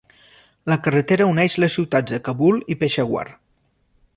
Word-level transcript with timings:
La 0.71 0.77
carretera 0.87 1.27
uneix 1.33 1.57
les 1.63 1.75
ciutats 1.81 2.15
de 2.15 2.21
Kabul 2.29 2.59
i 2.77 2.79
Peshawar. 2.81 3.27